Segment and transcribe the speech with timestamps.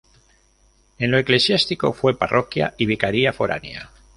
[0.97, 3.91] En lo eclesiástico fue parroquia y vicaría foránea.